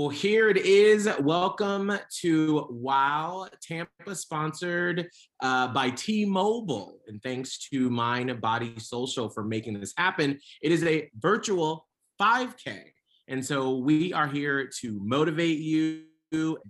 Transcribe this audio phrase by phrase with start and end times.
[0.00, 1.06] Well, here it is.
[1.20, 5.10] Welcome to Wow Tampa, sponsored
[5.42, 7.02] uh, by T Mobile.
[7.06, 10.38] And thanks to Mind Body Social for making this happen.
[10.62, 11.86] It is a virtual
[12.18, 12.80] 5K.
[13.28, 16.04] And so we are here to motivate you.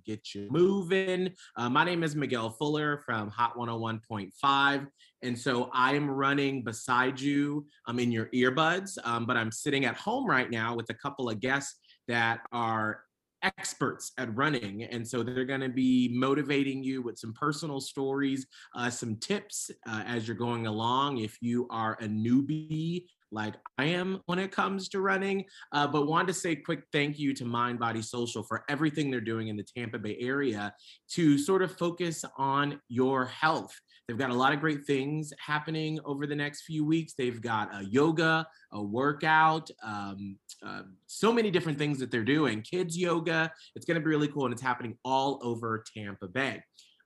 [0.05, 1.33] Get you moving.
[1.55, 4.89] Uh, my name is Miguel Fuller from Hot 101.5.
[5.23, 7.65] And so I am running beside you.
[7.87, 11.31] I'm in your earbuds, um, but I'm sitting at home right now with a couple
[11.31, 11.79] of guests
[12.09, 13.03] that are
[13.43, 14.85] experts at running.
[14.85, 19.71] And so they're going to be motivating you with some personal stories, uh, some tips
[19.89, 21.19] uh, as you're going along.
[21.19, 26.07] If you are a newbie, like I am when it comes to running, uh, but
[26.07, 29.57] wanted to say quick thank you to Mind Body Social for everything they're doing in
[29.57, 30.75] the Tampa Bay area
[31.13, 33.73] to sort of focus on your health.
[34.11, 37.15] They've got a lot of great things happening over the next few weeks.
[37.17, 40.37] They've got a yoga, a workout, um,
[40.67, 42.61] uh, so many different things that they're doing.
[42.63, 43.53] Kids yoga.
[43.77, 46.61] It's going to be really cool, and it's happening all over Tampa Bay.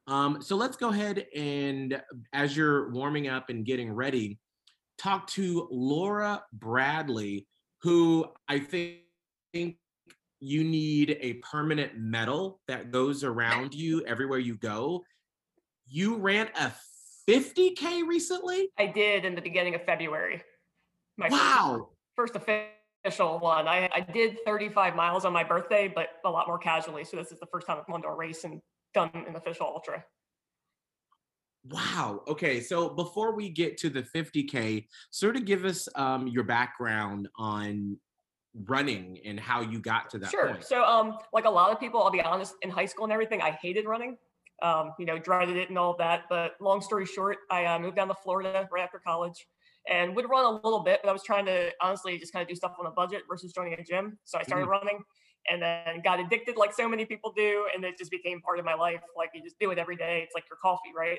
[0.06, 2.00] Um, so let's go ahead and,
[2.32, 4.38] as you're warming up and getting ready,
[4.96, 7.46] talk to Laura Bradley,
[7.82, 9.76] who I think
[10.40, 15.04] you need a permanent medal that goes around you everywhere you go.
[15.86, 16.72] You ran a
[17.28, 18.68] 50K recently?
[18.78, 20.42] I did in the beginning of February.
[21.16, 21.88] My wow.
[22.16, 22.48] First, first
[23.04, 23.68] official one.
[23.68, 27.04] I, I did 35 miles on my birthday, but a lot more casually.
[27.04, 28.60] So this is the first time I've gone to a race and
[28.92, 30.04] done an official ultra.
[31.70, 32.22] Wow.
[32.28, 32.60] Okay.
[32.60, 37.98] So before we get to the 50K, sort of give us um, your background on
[38.66, 40.48] running and how you got to that sure.
[40.48, 40.64] Point.
[40.64, 43.40] So um, like a lot of people, I'll be honest, in high school and everything,
[43.40, 44.18] I hated running
[44.62, 46.22] um, you know, dreaded it and all that.
[46.28, 49.46] But long story short, I uh, moved down to Florida right after college
[49.88, 52.48] and would run a little bit, but I was trying to honestly just kind of
[52.48, 54.18] do stuff on a budget versus joining a gym.
[54.24, 54.70] So I started mm.
[54.70, 55.04] running
[55.50, 57.66] and then got addicted like so many people do.
[57.74, 59.00] And it just became part of my life.
[59.16, 60.22] Like you just do it every day.
[60.24, 61.18] It's like your coffee, right?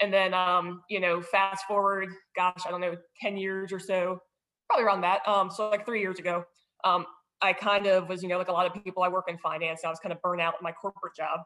[0.00, 4.20] And then, um, you know, fast forward, gosh, I don't know, 10 years or so,
[4.68, 5.26] probably around that.
[5.26, 6.44] Um, so like three years ago,
[6.84, 7.06] um,
[7.40, 9.82] I kind of was, you know, like a lot of people, I work in finance.
[9.84, 11.40] I was kind of burnt out in my corporate job.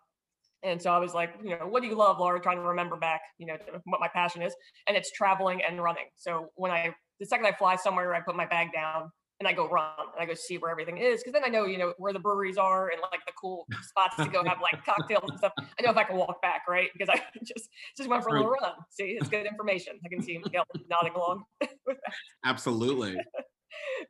[0.62, 2.40] And so I was like, you know, what do you love, Laura?
[2.40, 4.54] Trying to remember back, you know, what my passion is.
[4.86, 6.06] And it's traveling and running.
[6.16, 9.10] So when I, the second I fly somewhere, I put my bag down
[9.40, 11.22] and I go run and I go see where everything is.
[11.22, 14.16] Cause then I know, you know, where the breweries are and like the cool spots
[14.16, 15.52] to go have like cocktails and stuff.
[15.58, 16.90] I know if I can walk back, right?
[16.92, 18.72] Because I just, just went for a little run.
[18.90, 19.98] See, it's good information.
[20.04, 21.44] I can see Miguel nodding along.
[22.44, 23.16] Absolutely.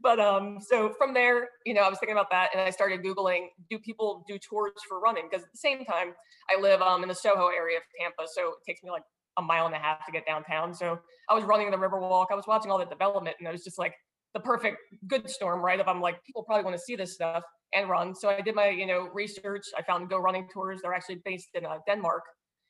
[0.02, 3.02] But um, so from there, you know, I was thinking about that, and I started
[3.02, 5.24] googling: Do people do tours for running?
[5.30, 6.14] Because at the same time,
[6.50, 9.04] I live um in the Soho area of Tampa, so it takes me like
[9.38, 10.74] a mile and a half to get downtown.
[10.74, 10.98] So
[11.30, 12.26] I was running the Riverwalk.
[12.30, 13.94] I was watching all the development, and it was just like
[14.34, 15.80] the perfect good storm, right?
[15.80, 17.42] If I'm like, people probably want to see this stuff
[17.74, 18.14] and run.
[18.14, 19.64] So I did my, you know, research.
[19.76, 20.80] I found Go Running Tours.
[20.82, 22.22] They're actually based in uh, Denmark,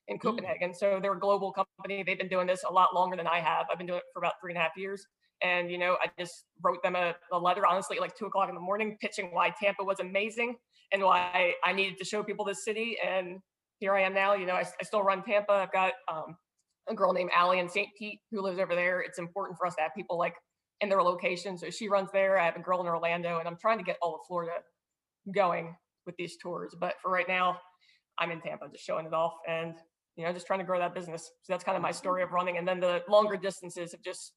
[0.09, 0.21] in mm.
[0.21, 0.75] Copenhagen.
[0.75, 2.03] So they're a global company.
[2.03, 3.67] They've been doing this a lot longer than I have.
[3.71, 5.07] I've been doing it for about three and a half years.
[5.43, 8.55] And, you know, I just wrote them a, a letter, honestly, like two o'clock in
[8.55, 10.57] the morning, pitching why Tampa was amazing
[10.93, 12.97] and why I needed to show people this city.
[13.07, 13.39] And
[13.79, 14.35] here I am now.
[14.35, 15.53] You know, I, I still run Tampa.
[15.53, 16.37] I've got um,
[16.89, 17.89] a girl named Allie in St.
[17.99, 19.01] Pete who lives over there.
[19.01, 20.35] It's important for us to have people like
[20.81, 21.57] in their location.
[21.59, 22.39] So she runs there.
[22.39, 24.53] I have a girl in Orlando, and I'm trying to get all of Florida
[25.35, 26.75] going with these tours.
[26.79, 27.59] But for right now,
[28.19, 29.75] I'm in Tampa, just showing it off and
[30.17, 31.31] you know just trying to grow that business.
[31.43, 32.59] So that's kind of my story of running.
[32.59, 34.33] And then the longer distances have just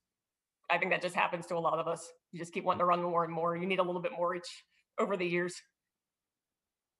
[0.71, 2.09] I think that just happens to a lot of us.
[2.31, 3.57] You just keep wanting to run more and more.
[3.57, 4.63] You need a little bit more each
[4.99, 5.53] over the years.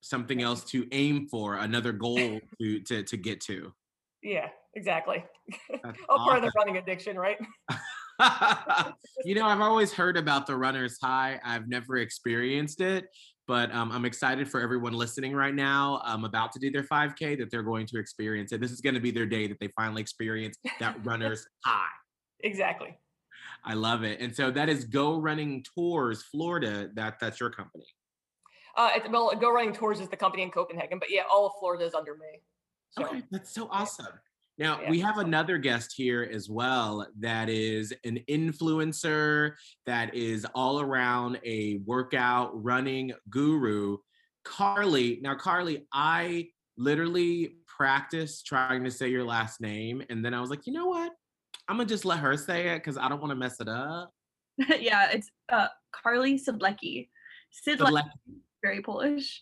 [0.02, 2.18] Something else to aim for, another goal
[2.62, 3.72] to to to get to.
[4.22, 5.24] Yeah, exactly.
[6.09, 7.38] All part of the running addiction, right?
[9.26, 11.40] you know, I've always heard about the runner's high.
[11.44, 13.06] I've never experienced it,
[13.48, 16.02] but um, I'm excited for everyone listening right now.
[16.03, 18.62] I'm about to do their 5K that they're going to experience it.
[18.62, 21.88] This is going to be their day that they finally experience that runner's high.
[22.44, 22.96] Exactly.
[23.63, 24.19] I love it.
[24.19, 26.90] And so that is Go Running Tours Florida.
[26.96, 27.85] That that's your company.
[28.78, 31.53] Uh, it's, well, Go Running Tours is the company in Copenhagen, but yeah, all of
[31.59, 32.41] Florida is under me.
[32.91, 34.08] So, okay, that's so awesome.
[34.58, 34.90] Now yeah.
[34.90, 39.53] we have another guest here as well that is an influencer
[39.85, 43.97] that is all around a workout running guru,
[44.43, 45.19] Carly.
[45.22, 50.49] Now, Carly, I literally practiced trying to say your last name, and then I was
[50.49, 51.11] like, you know what?
[51.67, 54.11] I'm gonna just let her say it because I don't want to mess it up.
[54.79, 57.09] yeah, it's uh, Carly Sidlecki.
[57.67, 58.03] Sidlecki,
[58.63, 59.41] very Polish.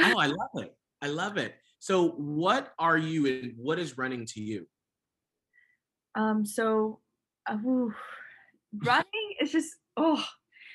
[0.00, 0.74] oh, I love it.
[1.02, 1.54] I love it.
[1.78, 4.66] So, what are you and what is running to you?
[6.14, 6.44] Um.
[6.46, 7.00] So,
[7.48, 10.24] uh, running is just oh.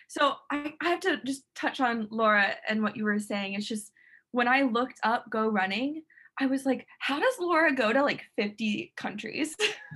[0.08, 3.54] So I, I have to just touch on Laura and what you were saying.
[3.54, 3.94] It's just
[4.32, 6.04] when I looked up go running,
[6.38, 9.56] I was like, how does Laura go to like 50 countries?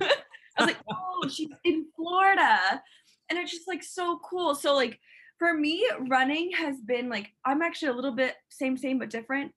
[0.58, 2.82] I was like, oh, she's in Florida.
[3.28, 4.54] And it's just like so cool.
[4.54, 4.98] So like
[5.38, 9.52] for me, running has been like I'm actually a little bit same, same, but different.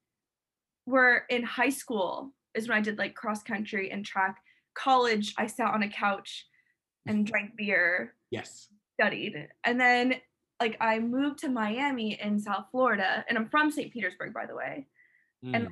[0.86, 4.38] Where in high school is when I did like cross country and track.
[4.76, 6.46] College, I sat on a couch
[7.06, 8.16] and drank beer.
[8.32, 8.68] Yes.
[9.00, 9.48] Studied.
[9.64, 10.16] And then
[10.60, 13.92] like I moved to Miami in South Florida, and I'm from St.
[13.92, 14.88] Petersburg, by the way.
[15.46, 15.56] Mm.
[15.56, 15.68] And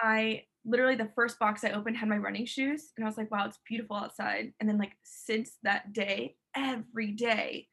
[0.00, 3.30] I literally the first box I opened had my running shoes, and I was like,
[3.30, 4.52] wow, it's beautiful outside.
[4.60, 7.68] And then like since that day, every day,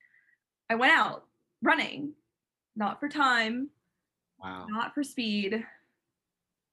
[0.70, 1.26] I went out
[1.62, 2.14] running,
[2.76, 3.70] not for time,
[4.42, 5.66] wow, not for speed,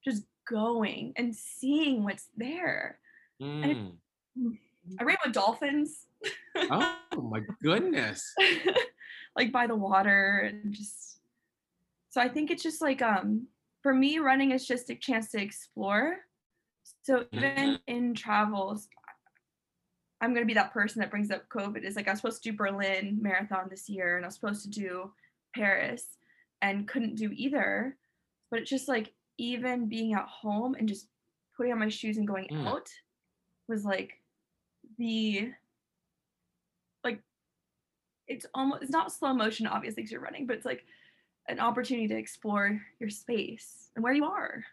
[0.04, 2.98] just going and seeing what's there.
[3.40, 3.92] Mm.
[5.00, 6.06] I ran with dolphins.
[6.56, 8.34] oh my goodness.
[9.36, 11.18] like by the water and just
[12.10, 13.46] so I think it's just like um
[13.82, 16.18] for me running is just a chance to explore.
[17.02, 17.74] So even mm-hmm.
[17.86, 18.88] in travels,
[20.20, 21.84] I'm gonna be that person that brings up COVID.
[21.84, 24.62] Is like I was supposed to do Berlin marathon this year and I was supposed
[24.62, 25.12] to do
[25.54, 26.04] Paris
[26.62, 27.96] and couldn't do either.
[28.50, 31.08] But it's just like even being at home and just
[31.56, 32.66] putting on my shoes and going mm.
[32.66, 32.88] out
[33.68, 34.12] was like
[34.98, 35.50] the
[37.02, 37.20] like
[38.28, 40.84] it's almost it's not slow motion obviously because you're running but it's like
[41.48, 44.64] an opportunity to explore your space and where you are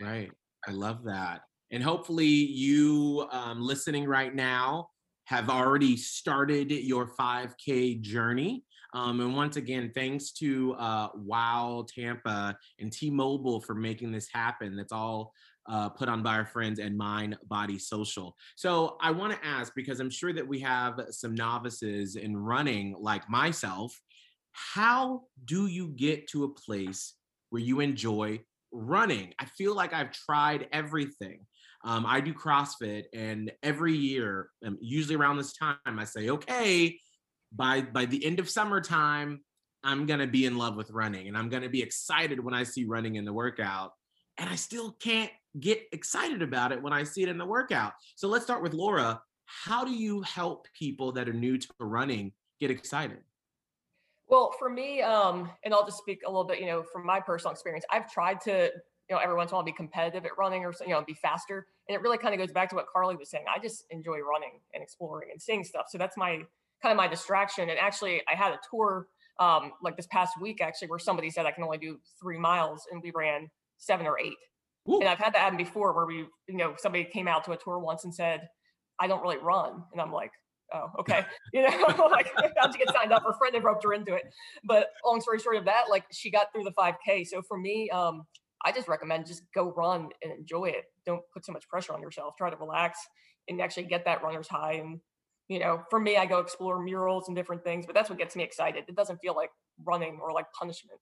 [0.00, 0.30] right,
[0.66, 4.88] i love that and hopefully you um, listening right now
[5.24, 8.64] have already started your 5k journey
[8.94, 14.76] um, and once again, thanks to uh, Wow Tampa and T-Mobile for making this happen.
[14.76, 15.34] That's all
[15.68, 18.34] uh, put on by our friends and Mind Body Social.
[18.56, 22.96] So I want to ask because I'm sure that we have some novices in running
[22.98, 24.00] like myself.
[24.74, 27.14] How do you get to a place
[27.50, 28.40] where you enjoy
[28.72, 29.32] running?
[29.38, 31.46] I feel like I've tried everything.
[31.84, 36.98] Um, I do CrossFit, and every year, um, usually around this time, I say, okay,
[37.52, 39.40] by by the end of summertime,
[39.84, 42.84] I'm gonna be in love with running, and I'm gonna be excited when I see
[42.84, 43.92] running in the workout.
[44.38, 47.92] And I still can't get excited about it when I see it in the workout.
[48.16, 49.20] So let's start with Laura.
[49.46, 53.22] How do you help people that are new to running get excited?
[54.28, 57.20] Well, for me, um, and I'll just speak a little bit, you know, from my
[57.20, 58.70] personal experience, I've tried to,
[59.08, 61.14] you know, every once in a while be competitive at running or, you know, be
[61.14, 61.66] faster.
[61.88, 63.44] And it really kind of goes back to what Carly was saying.
[63.54, 65.86] I just enjoy running and exploring and seeing stuff.
[65.88, 66.42] So that's my
[66.82, 67.70] kind of my distraction.
[67.70, 69.06] And actually, I had a tour
[69.40, 72.86] um, like this past week, actually, where somebody said I can only do three miles
[72.92, 73.48] and we ran
[73.78, 74.36] seven or eight.
[74.90, 75.00] Ooh.
[75.00, 77.56] And I've had that happen before where we, you know, somebody came out to a
[77.56, 78.48] tour once and said,
[79.00, 79.84] I don't really run.
[79.92, 80.32] And I'm like,
[80.74, 81.24] oh, okay.
[81.52, 83.22] You know, like how'd you get signed up?
[83.22, 84.24] Her friend had roped her into it.
[84.64, 87.26] But long story short of that, like she got through the 5K.
[87.26, 88.24] So for me, um,
[88.64, 90.84] I just recommend just go run and enjoy it.
[91.06, 92.34] Don't put too much pressure on yourself.
[92.36, 92.98] Try to relax
[93.48, 94.74] and actually get that runner's high.
[94.74, 95.00] And,
[95.48, 98.36] you know, for me, I go explore murals and different things, but that's what gets
[98.36, 98.84] me excited.
[98.88, 99.50] It doesn't feel like
[99.86, 101.00] running or like punishment.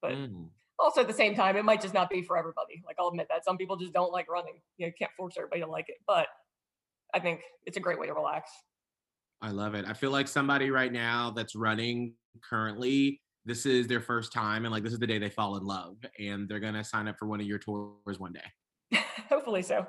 [0.00, 0.46] But mm
[0.82, 2.82] also at the same time, it might just not be for everybody.
[2.84, 4.60] Like I'll admit that some people just don't like running.
[4.76, 6.26] You, know, you can't force everybody to like it, but
[7.14, 8.50] I think it's a great way to relax.
[9.42, 9.84] I love it.
[9.86, 12.14] I feel like somebody right now that's running
[12.48, 15.64] currently, this is their first time and like this is the day they fall in
[15.64, 18.98] love and they're going to sign up for one of your tours one day.
[19.28, 19.84] Hopefully so.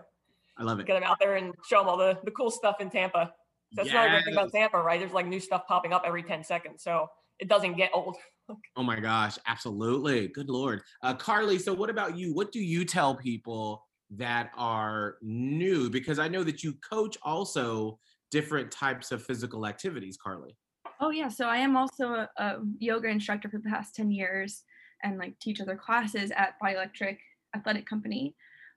[0.57, 0.87] I love it.
[0.87, 3.31] Get them out there and show them all the, the cool stuff in Tampa.
[3.73, 3.93] That's yes.
[3.93, 4.99] another great thing about Tampa, right?
[4.99, 6.83] There's like new stuff popping up every 10 seconds.
[6.83, 7.07] So
[7.39, 8.17] it doesn't get old.
[8.75, 10.27] oh my gosh, absolutely.
[10.29, 10.81] Good Lord.
[11.03, 12.33] Uh, Carly, so what about you?
[12.33, 15.89] What do you tell people that are new?
[15.89, 17.99] Because I know that you coach also
[18.33, 20.57] different types of physical activities, Carly.
[20.99, 21.29] Oh, yeah.
[21.29, 24.63] So I am also a, a yoga instructor for the past 10 years
[25.03, 27.19] and like teach other classes at Body Electric
[27.55, 28.35] Athletic Company.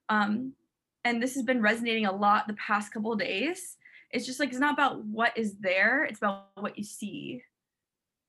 [0.09, 0.53] Um,
[1.03, 3.77] and this has been resonating a lot the past couple days.
[4.11, 7.41] It's just like, it's not about what is there, it's about what you see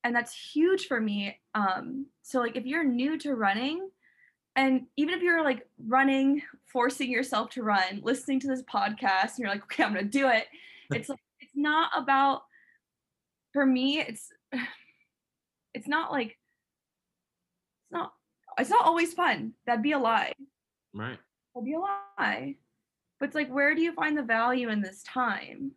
[0.04, 3.90] and that's huge for me um so like if you're new to running
[4.56, 9.38] and even if you're like running forcing yourself to run listening to this podcast and
[9.40, 10.46] you're like okay i'm gonna do it
[10.90, 12.42] it's like it's not about
[13.52, 14.30] for me it's
[15.74, 18.12] it's not like it's not
[18.58, 20.32] it's not always fun that'd be a lie
[20.94, 21.18] right
[21.54, 22.54] that'd be a lie
[23.18, 25.72] but it's like where do you find the value in this time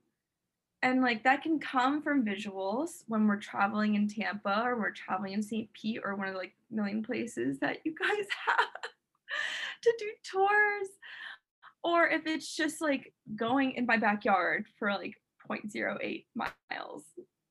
[0.83, 5.33] and like that can come from visuals when we're traveling in Tampa or we're traveling
[5.33, 5.71] in St.
[5.73, 8.91] Pete or one of the like million places that you guys have
[9.83, 10.87] to do tours.
[11.83, 15.15] Or if it's just like going in my backyard for like
[15.50, 17.03] 0.08 miles.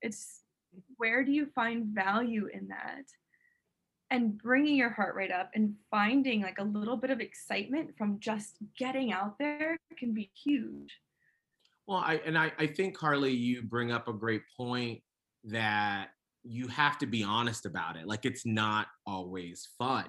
[0.02, 0.40] It's
[0.96, 3.04] where do you find value in that?
[4.10, 8.18] and bringing your heart rate up and finding like a little bit of excitement from
[8.18, 10.98] just getting out there can be huge.
[11.86, 15.00] Well, I and I, I think Carly, you bring up a great point
[15.44, 16.08] that
[16.42, 18.06] you have to be honest about it.
[18.06, 20.08] Like it's not always fun.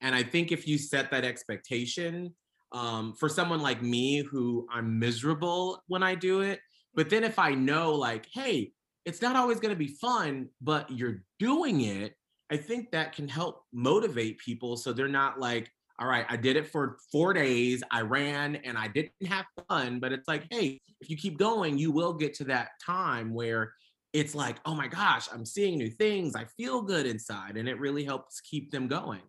[0.00, 2.34] And I think if you set that expectation,
[2.74, 6.60] um, for someone like me who I'm miserable when I do it,
[6.94, 8.72] but then if I know like, hey,
[9.04, 12.14] it's not always going to be fun, but you're doing it,
[12.50, 16.56] I think that can help motivate people so they're not like, all right, I did
[16.56, 20.80] it for four days, I ran and I didn't have fun, but it's like, hey,
[21.00, 23.72] if you keep going, you will get to that time where
[24.12, 27.78] it's like, oh my gosh, I'm seeing new things, I feel good inside, and it
[27.78, 29.22] really helps keep them going.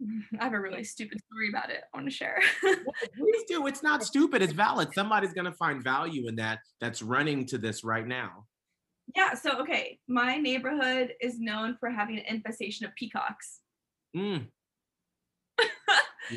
[0.40, 1.82] I have a really stupid story about it.
[1.92, 2.40] I want to share.
[2.60, 3.66] Please do.
[3.66, 4.42] It's not stupid.
[4.42, 4.92] It's valid.
[4.94, 8.46] Somebody's going to find value in that that's running to this right now.
[9.14, 9.34] Yeah.
[9.34, 9.98] So, okay.
[10.08, 13.60] My neighborhood is known for having an infestation of peacocks.
[14.16, 14.46] Mm.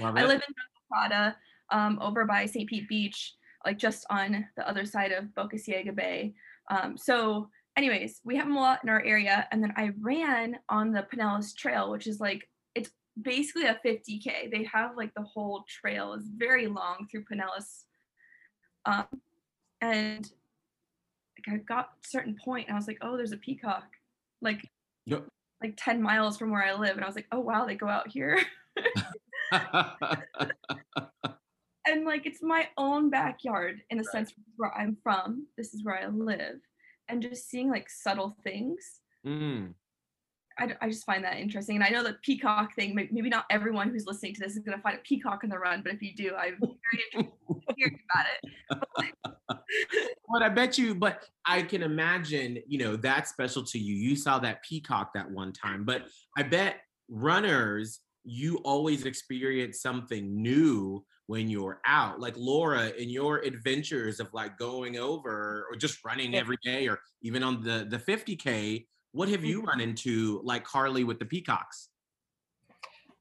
[0.02, 0.54] I live in
[0.92, 1.36] Prada,
[1.72, 2.70] um, over by St.
[2.70, 3.34] Pete Beach,
[3.66, 6.34] like just on the other side of Boca Ciega Bay.
[6.70, 9.48] Um, so, anyways, we have them a lot in our area.
[9.52, 12.48] And then I ran on the Pinellas Trail, which is like
[13.22, 14.52] basically a 50k.
[14.52, 17.86] They have like the whole trail is very long through Pinellas,
[18.86, 19.08] um,
[19.82, 20.30] and
[21.38, 23.86] like I got a certain point, and I was like, oh, there's a peacock,
[24.42, 24.70] like
[25.06, 25.26] yep.
[25.62, 27.88] like 10 miles from where I live, and I was like, oh wow, they go
[27.88, 28.40] out here.
[29.52, 29.66] and
[32.06, 34.12] like it's my own backyard in a right.
[34.12, 35.48] sense where I'm from.
[35.58, 36.60] This is where I live,
[37.08, 39.02] and just seeing like subtle things.
[39.26, 39.74] Mm.
[40.60, 41.76] I, I just find that interesting.
[41.76, 44.78] And I know the peacock thing, maybe not everyone who's listening to this is going
[44.78, 47.62] to find a peacock in the run, but if you do, I'm very interested in
[47.78, 48.26] hearing about
[49.08, 49.60] it.
[50.32, 53.96] but I bet you, but I can imagine, you know, that's special to you.
[53.96, 56.04] You saw that peacock that one time, but
[56.38, 62.20] I bet runners, you always experience something new when you're out.
[62.20, 67.00] Like Laura, in your adventures of like going over or just running every day or
[67.22, 69.68] even on the the 50K, what have you mm-hmm.
[69.68, 71.90] run into, like Carly with the peacocks?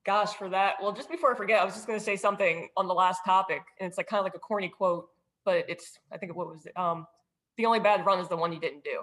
[0.04, 0.76] Gosh, for that.
[0.80, 3.21] Well, just before I forget, I was just going to say something on the last
[3.26, 5.09] topic, and it's like kind of like a corny quote,
[5.45, 6.73] but it's I think what was it?
[6.76, 7.07] Um,
[7.57, 9.02] the only bad run is the one you didn't do.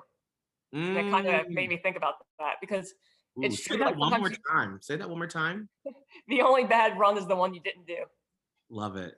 [0.75, 1.07] Mm.
[1.07, 2.93] It kind of made me think about that because
[3.37, 3.77] Ooh, it's true.
[3.77, 4.79] Say that like, one more time.
[4.81, 5.69] Say that one more time.
[6.27, 8.03] the only bad run is the one you didn't do.
[8.69, 9.15] Love it.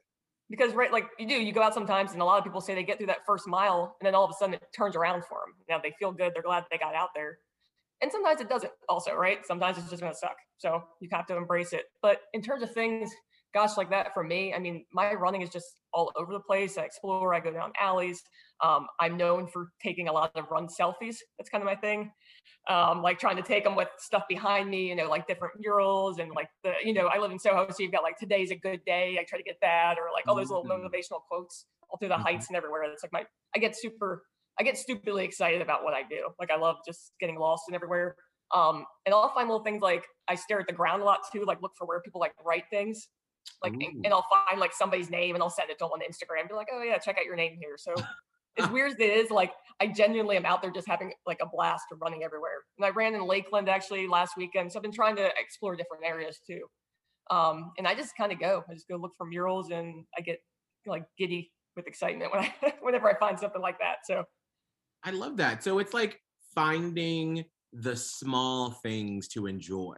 [0.49, 2.73] Because right, like you do, you go out sometimes, and a lot of people say
[2.73, 5.23] they get through that first mile, and then all of a sudden it turns around
[5.23, 5.55] for them.
[5.69, 7.39] Now they feel good, they're glad they got out there,
[8.01, 9.45] and sometimes it doesn't also right?
[9.45, 11.85] Sometimes it's just going to suck so you have to embrace it.
[12.01, 13.11] But in terms of things
[13.53, 16.77] gosh like that for me i mean my running is just all over the place.
[16.77, 18.21] I explore i go down alleys.
[18.63, 21.15] Um, i'm known for taking a lot of run selfies.
[21.37, 22.11] That's kind of my thing.
[22.69, 26.19] Um, like trying to take them with stuff behind me you know like different murals
[26.19, 28.55] and like the you know i live in soho so you've got like today's a
[28.55, 30.85] good day i try to get that or like all those little mm-hmm.
[30.85, 32.23] motivational quotes all through the mm-hmm.
[32.23, 32.83] heights and everywhere.
[32.83, 33.23] It's like my
[33.55, 34.23] i get super
[34.59, 36.29] I get stupidly excited about what I do.
[36.39, 38.15] Like I love just getting lost and everywhere.
[38.53, 41.43] Um, and I'll find little things like I stare at the ground a lot too,
[41.45, 43.07] like look for where people like write things.
[43.63, 45.99] Like and, and, I'll find like somebody's name and I'll send it to them on
[46.01, 46.47] Instagram.
[46.47, 47.75] Be like, oh yeah, check out your name here.
[47.77, 47.93] So
[48.57, 51.47] as weird as it is, like I genuinely am out there just having like a
[51.47, 52.63] blast of running everywhere.
[52.77, 54.71] And I ran in Lakeland actually last weekend.
[54.71, 56.61] So I've been trying to explore different areas too.
[57.29, 58.63] Um, and I just kind of go.
[58.69, 60.39] I just go look for murals and I get
[60.85, 63.97] like giddy with excitement when I whenever I find something like that.
[64.05, 64.23] So
[65.03, 65.63] I love that.
[65.63, 66.19] So it's like
[66.55, 69.95] finding the small things to enjoy,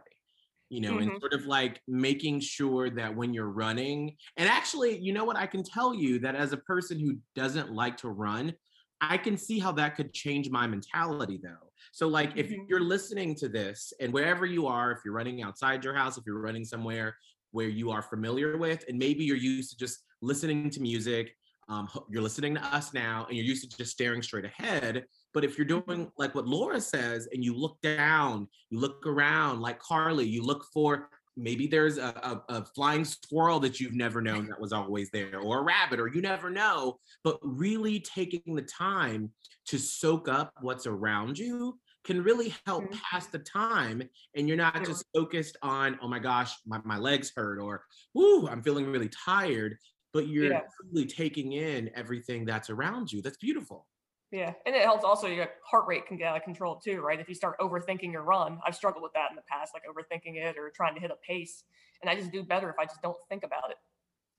[0.68, 1.10] you know, mm-hmm.
[1.10, 5.36] and sort of like making sure that when you're running, and actually, you know what,
[5.36, 8.54] I can tell you that as a person who doesn't like to run,
[9.00, 11.70] I can see how that could change my mentality though.
[11.92, 12.64] So, like, if mm-hmm.
[12.68, 16.24] you're listening to this and wherever you are, if you're running outside your house, if
[16.26, 17.16] you're running somewhere
[17.52, 21.34] where you are familiar with, and maybe you're used to just listening to music
[21.70, 25.04] um, you're listening to us now and you're used to just staring straight ahead.
[25.32, 25.90] But if you're mm-hmm.
[25.92, 30.42] doing like what Laura says and you look down, you look around like Carly, you
[30.42, 34.72] look for maybe there's a, a, a, flying squirrel that you've never known that was
[34.72, 39.30] always there or a rabbit or you never know but really taking the time
[39.64, 42.98] to soak up what's around you can really help mm-hmm.
[43.10, 44.02] pass the time
[44.34, 47.84] and you're not just focused on oh my gosh my, my legs hurt or
[48.18, 49.76] ooh i'm feeling really tired
[50.12, 50.60] but you're yeah.
[50.90, 53.22] really taking in everything that's around you.
[53.22, 53.86] That's beautiful.
[54.32, 57.18] Yeah, and it helps also your heart rate can get out of control too, right?
[57.18, 60.36] If you start overthinking your run, I've struggled with that in the past, like overthinking
[60.36, 61.64] it or trying to hit a pace,
[62.00, 63.76] and I just do better if I just don't think about it,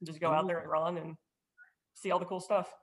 [0.06, 1.18] just go out there and run and
[1.94, 2.74] see all the cool stuff.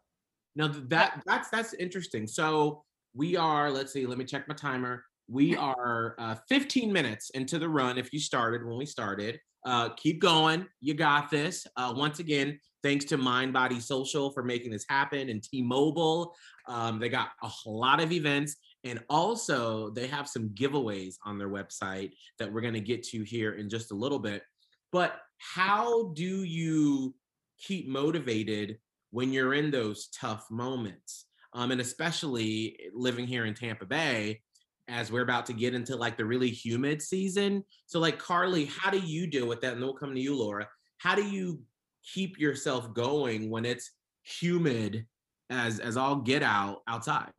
[0.54, 2.26] Now that that's that's interesting.
[2.26, 5.04] So we are, let's see, let me check my timer.
[5.28, 7.96] We are uh, 15 minutes into the run.
[7.96, 10.66] If you started when we started, uh, keep going.
[10.80, 11.66] You got this.
[11.76, 16.34] Uh, once again, thanks to Mind Body Social for making this happen and T-Mobile.
[16.66, 21.50] Um, they got a lot of events and also they have some giveaways on their
[21.50, 24.42] website that we're going to get to here in just a little bit.
[24.90, 27.14] But how do you
[27.58, 28.78] keep motivated
[29.10, 31.26] when you're in those tough moments?
[31.52, 34.40] Um, and especially living here in Tampa Bay,
[34.88, 37.62] as we're about to get into like the really humid season.
[37.86, 39.74] So, like, Carly, how do you deal with that?
[39.74, 40.66] And we'll come to you, Laura.
[40.98, 41.60] How do you
[42.02, 43.90] keep yourself going when it's
[44.22, 45.06] humid
[45.50, 47.30] as as all get out outside?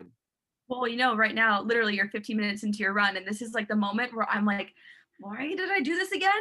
[0.67, 3.53] Well, you know, right now, literally, you're 15 minutes into your run, and this is
[3.53, 4.71] like the moment where I'm like,
[5.19, 6.31] why did I do this again?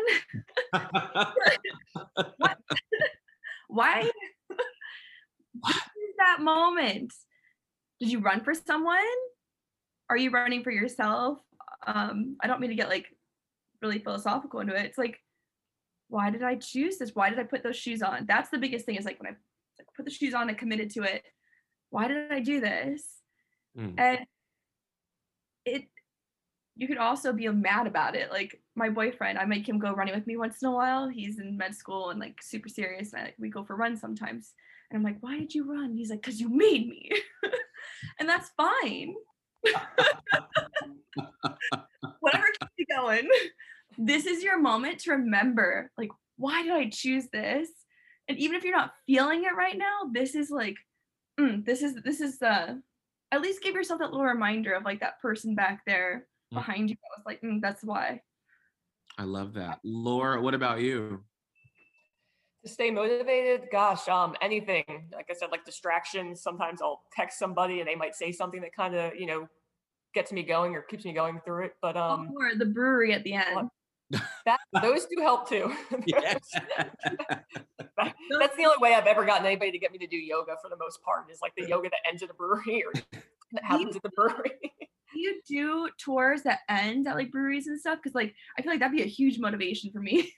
[2.37, 2.59] what?
[3.69, 4.11] why?
[5.67, 7.13] is that moment.
[8.01, 8.99] Did you run for someone?
[10.11, 11.39] Are you running for yourself?
[11.87, 13.07] Um, I don't mean to get like
[13.83, 14.85] really philosophical into it.
[14.85, 15.21] It's like,
[16.09, 17.15] why did I choose this?
[17.15, 18.27] Why did I put those shoes on?
[18.27, 19.37] That's the biggest thing is like when I
[19.97, 21.23] put the shoes on and committed to it.
[21.91, 23.03] Why did I do this?
[23.79, 23.95] Mm.
[23.99, 24.19] And
[25.65, 25.85] it
[26.79, 28.31] you could also be mad about it.
[28.31, 31.09] Like my boyfriend, I make him go running with me once in a while.
[31.09, 33.13] He's in med school and like super serious.
[33.13, 34.55] And I, we go for runs sometimes.
[34.91, 35.97] And I'm like, why did you run?
[35.97, 37.11] He's like, because you made me.
[38.21, 39.17] and that's fine.
[42.21, 43.29] Whatever keeps you going.
[43.97, 47.69] This is your moment to remember, like, why did I choose this?
[48.29, 50.77] And even if you're not feeling it right now, this is like,
[51.41, 52.51] mm, this is this is the.
[52.51, 52.75] Uh,
[53.31, 56.57] at least give yourself that little reminder of like that person back there mm.
[56.57, 56.97] behind you.
[56.97, 58.23] I was like, mm, that's why.
[59.19, 59.81] I love that.
[59.85, 61.25] Laura, what about you?
[62.65, 64.85] To stay motivated, gosh, um, anything.
[65.13, 66.43] Like I said, like distractions.
[66.43, 69.49] Sometimes I'll text somebody and they might say something that kind of, you know,
[70.15, 71.75] gets me going or keeps me going through it.
[71.81, 73.69] But um or the brewery at the end.
[74.47, 75.71] That those do help too.
[75.91, 76.51] that's
[78.57, 80.79] the only way I've ever gotten anybody to get me to do yoga for the
[80.79, 82.93] most part is like the yoga that ends at the brewery or
[83.53, 84.53] that happens at the brewery.
[85.15, 87.99] you do tours that end at like breweries and stuff?
[88.03, 90.33] Because like I feel like that'd be a huge motivation for me.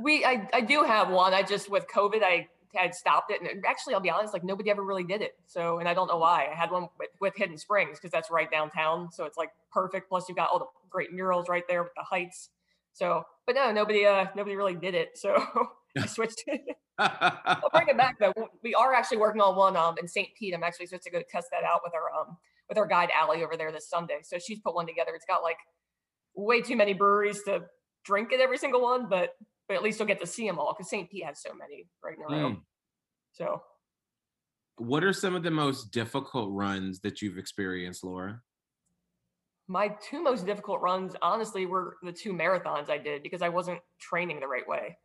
[0.00, 1.34] we I, I do have one.
[1.34, 4.70] I just with COVID I had stopped it and actually I'll be honest, like nobody
[4.70, 5.34] ever really did it.
[5.46, 6.48] So and I don't know why.
[6.50, 9.10] I had one with, with Hidden Springs because that's right downtown.
[9.10, 10.08] So it's like perfect.
[10.08, 12.50] Plus you've got all the great murals right there with the heights.
[12.92, 15.16] So but no, nobody uh nobody really did it.
[15.16, 15.42] So
[15.98, 16.62] I switched it.
[16.98, 18.32] I'll bring it back though.
[18.62, 20.28] We are actually working on one um in St.
[20.38, 20.54] Pete.
[20.54, 22.36] I'm actually supposed to go test that out with our um
[22.68, 24.20] with our guide Allie over there this Sunday.
[24.22, 25.12] So she's put one together.
[25.14, 25.58] It's got like
[26.34, 27.62] way too many breweries to
[28.04, 29.34] drink at every single one, but
[29.70, 31.08] but at least you'll get to see them all because St.
[31.08, 32.50] Pete has so many right in a row.
[32.50, 32.60] Mm.
[33.30, 33.62] So,
[34.78, 38.42] what are some of the most difficult runs that you've experienced, Laura?
[39.68, 43.78] My two most difficult runs, honestly, were the two marathons I did because I wasn't
[44.00, 44.98] training the right way.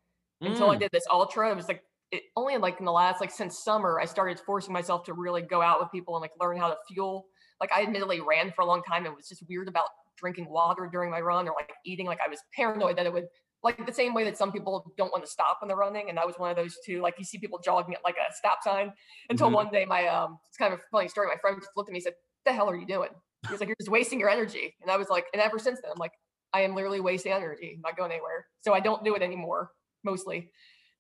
[0.43, 0.49] Mm.
[0.49, 0.79] Until I mm.
[0.79, 3.99] did this ultra, it was like it only like in the last like since summer,
[4.01, 6.77] I started forcing myself to really go out with people and like learn how to
[6.87, 7.27] fuel
[7.61, 10.89] like I admittedly ran for a long time and was just weird about drinking water
[10.91, 12.05] during my run or like eating.
[12.05, 13.27] Like I was paranoid that it would
[13.65, 16.07] like the same way that some people don't want to stop when they're running.
[16.07, 17.01] And that was one of those two.
[17.01, 18.93] Like you see people jogging at like a stop sign
[19.29, 19.55] until mm-hmm.
[19.55, 21.27] one day my um it's kind of a funny story.
[21.27, 22.13] My friend just looked at me and said,
[22.45, 23.09] The hell are you doing?
[23.47, 24.75] He was like, You're just wasting your energy.
[24.81, 26.11] And I was like, and ever since then, I'm like,
[26.53, 27.73] I am literally wasting energy.
[27.75, 28.45] I'm not going anywhere.
[28.61, 29.71] So I don't do it anymore,
[30.03, 30.51] mostly.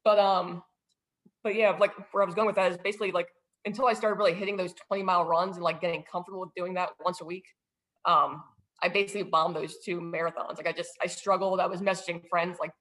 [0.03, 0.63] But um,
[1.43, 3.27] but yeah, like where I was going with that is basically like
[3.65, 6.73] until I started really hitting those 20 mile runs and like getting comfortable with doing
[6.73, 7.45] that once a week,
[8.05, 8.43] um,
[8.83, 10.57] I basically bombed those two marathons.
[10.57, 11.59] Like I just I struggled.
[11.59, 12.71] I was messaging friends like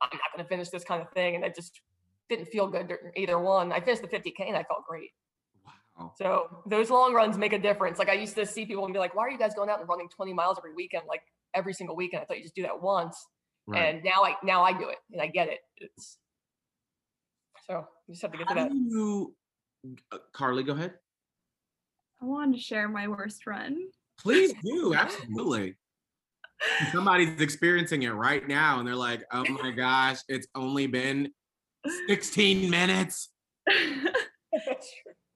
[0.00, 1.80] I'm not going to finish this kind of thing, and I just
[2.28, 3.72] didn't feel good either one.
[3.72, 5.10] I finished the 50k and I felt great.
[5.98, 6.12] Wow.
[6.16, 7.98] So those long runs make a difference.
[7.98, 9.80] Like I used to see people and be like, "Why are you guys going out
[9.80, 11.04] and running 20 miles every weekend?
[11.08, 11.22] Like
[11.54, 12.22] every single weekend?
[12.22, 13.16] I thought you just do that once."
[13.66, 13.94] Right.
[13.94, 15.60] And now I now I do it and I get it.
[15.76, 16.18] It's
[17.66, 18.72] so you just have to get How to that.
[18.72, 19.34] You
[20.10, 20.94] uh, Carly, go ahead.
[22.20, 23.78] I wanted to share my worst run.
[24.18, 25.76] Please do, absolutely.
[26.92, 31.32] Somebody's experiencing it right now, and they're like, "Oh my gosh, it's only been
[32.08, 33.30] 16 minutes."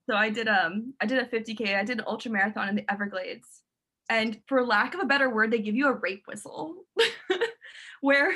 [0.08, 1.76] so I did um I did a 50k.
[1.76, 3.62] I did an ultra marathon in the Everglades,
[4.08, 6.84] and for lack of a better word, they give you a rape whistle,
[8.00, 8.34] where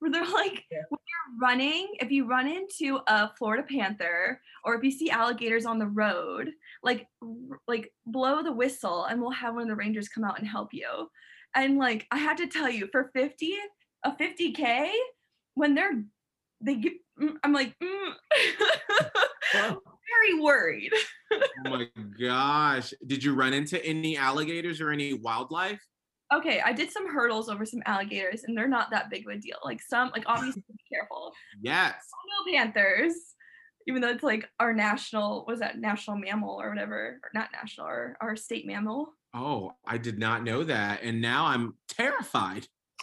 [0.00, 0.82] where they're like yeah.
[0.88, 5.64] when you're running if you run into a florida panther or if you see alligators
[5.64, 6.50] on the road
[6.82, 7.06] like
[7.68, 10.70] like blow the whistle and we'll have one of the rangers come out and help
[10.72, 11.08] you
[11.54, 13.54] and like i had to tell you for 50
[14.04, 14.90] a 50k
[15.54, 16.02] when they're
[16.62, 18.12] they get mm, i'm like mm.
[20.20, 20.92] very worried
[21.32, 21.86] oh my
[22.20, 25.80] gosh did you run into any alligators or any wildlife
[26.32, 29.38] okay, I did some hurdles over some alligators, and they're not that big of a
[29.38, 29.58] deal.
[29.64, 31.32] Like some, like obviously, be careful.
[31.60, 31.94] Yes.
[32.46, 33.14] No panthers,
[33.86, 37.86] even though it's like our national was that national mammal or whatever, or not national,
[37.86, 39.14] or our state mammal.
[39.34, 42.66] Oh, I did not know that, and now I'm terrified.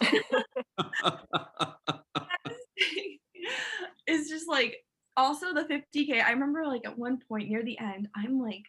[4.06, 4.76] it's just like
[5.16, 6.22] also the 50k.
[6.22, 8.64] I remember like at one point near the end, I'm like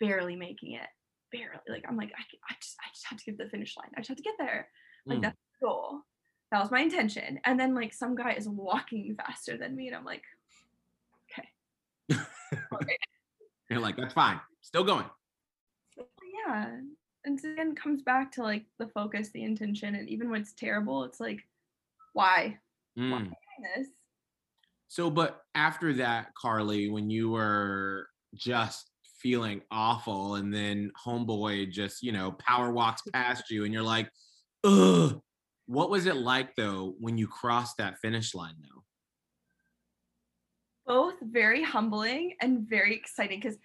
[0.00, 0.88] barely making it,
[1.32, 1.58] barely.
[1.68, 3.90] Like I'm like I, I just I just have to get to the finish line.
[3.96, 4.68] I just have to get there.
[5.06, 5.22] Like Mm.
[5.22, 6.00] that's the goal.
[6.50, 7.40] That was my intention.
[7.44, 10.22] And then like some guy is walking faster than me, and I'm like,
[12.10, 12.20] okay.
[13.70, 14.38] You're like, that's fine.
[14.60, 15.06] Still going.
[16.46, 16.76] yeah.
[17.24, 20.52] And so again, comes back to like the focus, the intention, and even when it's
[20.52, 21.40] terrible, it's like,
[22.12, 22.58] why?
[22.98, 23.10] Mm.
[23.18, 23.32] Doing
[23.76, 23.88] this?
[24.88, 28.90] So, but after that, Carly, when you were just
[29.22, 34.10] feeling awful, and then homeboy just, you know, power walks past you, and you're like,
[34.64, 35.20] ugh.
[35.66, 38.82] What was it like though when you crossed that finish line though?
[40.84, 43.56] both very humbling and very exciting because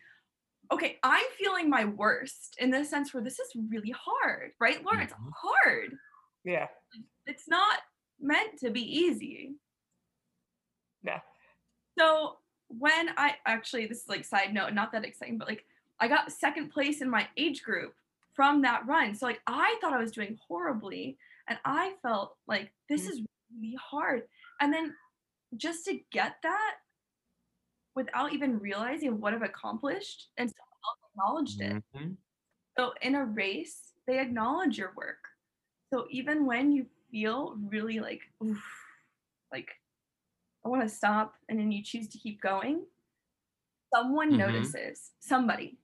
[0.71, 5.01] okay i'm feeling my worst in the sense where this is really hard right lauren
[5.01, 5.31] it's Mhm.
[5.35, 5.97] hard
[6.43, 6.67] Yeah.
[7.25, 7.79] it's not
[8.19, 9.55] meant to be easy
[11.01, 11.21] Yeah.
[11.97, 12.37] so
[12.69, 15.65] when i actually this is like side note not that exciting but like
[15.99, 17.93] i got second place in my age group
[18.33, 22.71] from that run so like i thought i was doing horribly and i felt like
[22.89, 23.09] this Mm.
[23.11, 23.21] is
[23.61, 24.23] really hard
[24.61, 24.93] and then
[25.55, 26.75] just to get that
[27.95, 30.99] without even realizing what I've accomplished and someone else
[31.55, 31.83] acknowledged it.
[31.95, 32.17] Mhm.
[32.77, 35.29] So in a race, they acknowledge your work.
[35.91, 38.63] So even when you feel really like, oof,
[39.51, 39.81] like
[40.67, 42.85] I want to stop, and then you choose to keep going,
[43.93, 44.37] someone Mhm.
[44.39, 45.13] notices.
[45.19, 45.79] Somebody.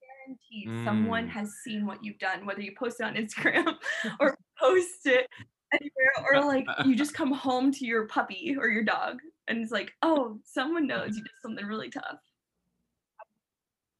[0.00, 1.32] Guaranteed, someone Mm.
[1.32, 3.78] has seen what you've done, whether you post it on Instagram
[4.20, 5.28] or post it
[5.74, 9.70] anywhere, or like you just come home to your puppy or your dog, and it's
[9.70, 12.20] like, oh, someone knows you did something really tough.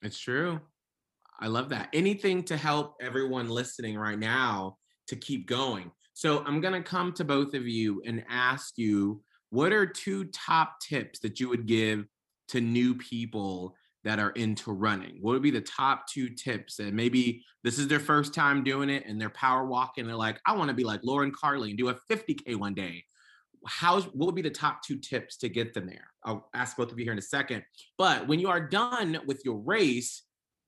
[0.00, 0.62] It's true.
[1.40, 1.90] I love that.
[1.92, 5.92] Anything to help everyone listening right now to keep going.
[6.14, 10.24] So I'm going to come to both of you and ask you what are two
[10.26, 12.06] top tips that you would give
[12.48, 15.18] to new people that are into running?
[15.20, 18.88] What would be the top two tips that maybe this is their first time doing
[18.88, 20.06] it and they're power walking?
[20.06, 23.04] They're like, I want to be like Lauren Carly and do a 50K one day.
[23.66, 26.08] How's what would be the top two tips to get them there?
[26.24, 27.62] I'll ask both of you here in a second.
[27.98, 30.22] But when you are done with your race,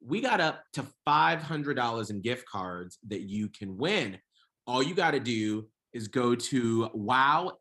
[0.04, 4.18] we got up to $500 in gift cards that you can win.
[4.66, 7.60] All you got to do is go to wowmbs.com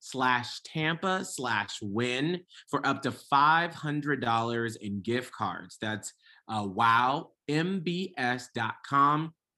[0.00, 5.76] slash Tampa slash win for up to $500 in gift cards.
[5.80, 6.12] That's
[6.48, 7.24] uh, wowmbs.com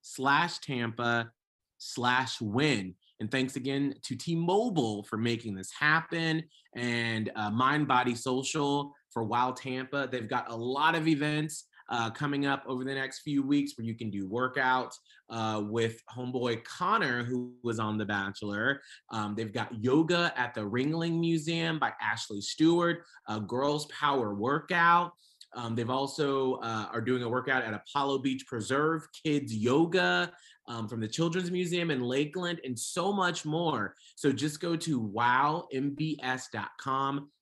[0.03, 1.31] slash Tampa
[1.79, 2.95] slash win.
[3.21, 6.43] And thanks again to T-Mobile for making this happen
[6.75, 10.09] and uh, Mind Body Social for Wow Tampa.
[10.11, 13.85] They've got a lot of events uh, coming up over the next few weeks where
[13.85, 14.95] you can do workouts
[15.31, 18.81] uh, with homeboy Connor, who was on The Bachelor.
[19.11, 25.13] Um, they've got yoga at the Ringling Museum by Ashley Stewart, a girls' power workout.
[25.55, 30.33] Um, they've also uh, are doing a workout at Apollo Beach Preserve, kids yoga
[30.67, 33.95] um, from the Children's Museum in Lakeland, and so much more.
[34.17, 35.69] So just go to wowmbs.com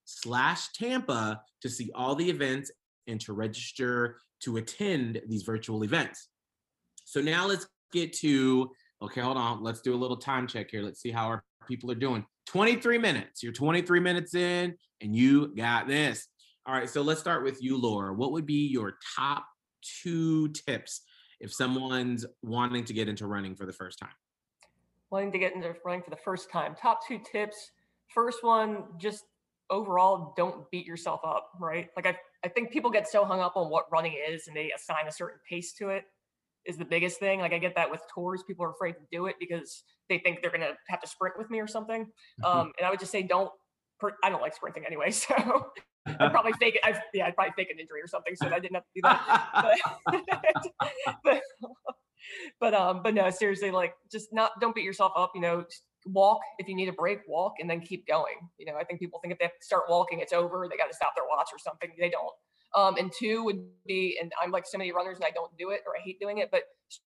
[0.04, 2.72] slash Tampa to see all the events
[3.06, 6.28] and to register to attend these virtual events.
[7.04, 8.70] So now let's get to,
[9.02, 9.62] okay, hold on.
[9.62, 10.82] Let's do a little time check here.
[10.82, 12.24] Let's see how our people are doing.
[12.46, 13.42] 23 minutes.
[13.42, 16.26] You're 23 minutes in and you got this.
[16.66, 18.12] All right, so let's start with you, Laura.
[18.12, 19.46] What would be your top
[20.02, 21.02] two tips
[21.40, 24.10] if someone's wanting to get into running for the first time?
[25.10, 26.74] wanting to get into running for the first time.
[26.80, 27.72] Top two tips.
[28.08, 29.24] First one, just
[29.70, 31.88] overall, don't beat yourself up, right?
[31.96, 34.72] Like I, I think people get so hung up on what running is and they
[34.74, 36.04] assign a certain pace to it
[36.66, 37.40] is the biggest thing.
[37.40, 40.42] Like I get that with tours, people are afraid to do it because they think
[40.42, 42.06] they're gonna have to sprint with me or something.
[42.44, 43.50] Um, and I would just say don't.
[44.24, 45.34] I don't like sprinting anyway, so
[46.06, 46.80] I'd probably fake it.
[46.82, 49.00] I'd, yeah, I'd probably fake an injury or something, so I didn't have to do
[49.02, 50.72] that but,
[51.24, 51.42] but,
[52.60, 55.64] but um but no seriously like just not don't beat yourself up you know
[56.06, 58.36] walk if you need a break walk and then keep going.
[58.58, 60.94] You know i think people think if they start walking it's over they got to
[60.94, 62.34] stop their watch or something they don't.
[62.74, 65.70] Um and two would be and i'm like so many runners and i don't do
[65.70, 66.62] it or i hate doing it but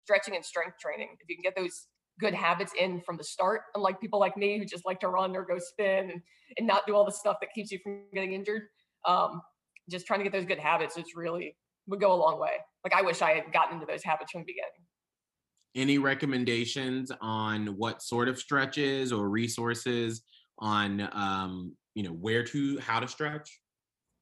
[0.03, 1.09] stretching and strength training.
[1.19, 1.87] If you can get those
[2.19, 5.35] good habits in from the start unlike people like me who just like to run
[5.35, 6.21] or go spin and,
[6.57, 8.63] and not do all the stuff that keeps you from getting injured
[9.05, 9.41] um
[9.89, 12.53] just trying to get those good habits it's really would go a long way.
[12.83, 14.86] Like i wish i had gotten into those habits from the beginning
[15.77, 20.23] any recommendations on what sort of stretches or resources
[20.59, 23.61] on um, you know where to how to stretch?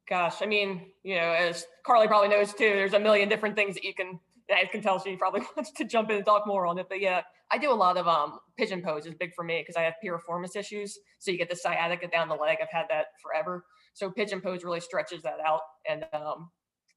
[0.08, 3.74] Gosh, I mean, you know, as Carly probably knows too, there's a million different things
[3.76, 4.20] that you can.
[4.52, 7.02] I can tell she probably wants to jump in and talk more on it, but
[7.02, 9.84] yeah, I do a lot of um pigeon pose is big for me because I
[9.84, 10.98] have piriformis issues.
[11.20, 12.58] So you get the sciatica down the leg.
[12.62, 13.66] I've had that forever.
[13.94, 15.62] So pigeon pose really stretches that out.
[15.90, 16.52] And um,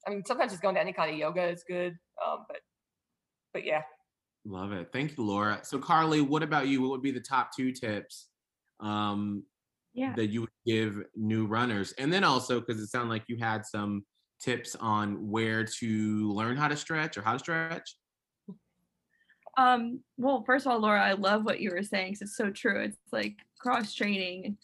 [0.07, 1.97] I mean, sometimes just going to any kind of yoga is good.
[2.27, 2.59] Um, but
[3.53, 3.83] but yeah.
[4.49, 4.89] Love it.
[4.93, 5.61] Thank you, Laura.
[5.63, 6.81] So Carly, what about you?
[6.81, 8.29] What would be the top two tips
[8.81, 9.45] um,
[9.93, 10.15] Yeah.
[10.15, 11.93] that you would give new runners?
[11.99, 14.07] And then also, because it sounded like you had some
[14.41, 17.97] tips on where to learn how to stretch or how to stretch.
[19.59, 22.51] Um, well, first of all, Laura, I love what you were saying because it's so
[22.51, 22.81] true.
[22.81, 24.57] It's like cross training.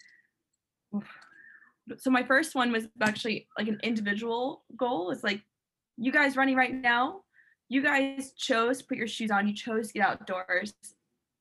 [1.98, 5.10] So my first one was actually like an individual goal.
[5.10, 5.42] It's like
[5.98, 7.23] you guys running right now,
[7.74, 10.74] you guys chose to put your shoes on, you chose to get outdoors,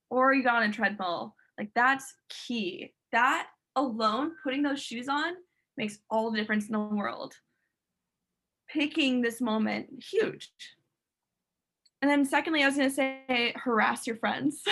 [0.10, 1.36] or you got on a treadmill.
[1.60, 2.16] Like that's
[2.48, 2.94] key.
[3.12, 5.34] That alone, putting those shoes on
[5.78, 7.36] makes all the difference in the world.
[8.68, 10.52] Picking this moment, huge.
[12.02, 14.64] And then secondly, I was gonna say harass your friends.